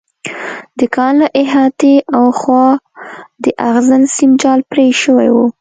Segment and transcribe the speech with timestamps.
[0.79, 2.65] د کان له احاطې هاخوا
[3.43, 5.37] د اغزن سیم جال پرې شوی و